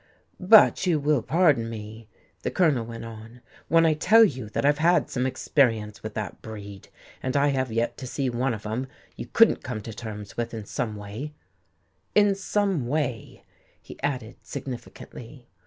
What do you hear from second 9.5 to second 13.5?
come to terms with in some way in some way,"